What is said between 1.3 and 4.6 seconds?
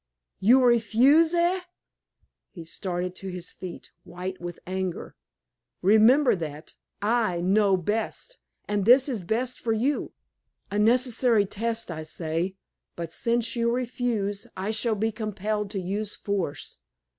eh?" He started to his feet, white with